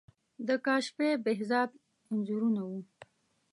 د 0.47 0.49
کاشفی، 0.65 1.09
بهزاد 1.25 1.69
انځورونه 2.13 2.61
وو. 2.69 2.79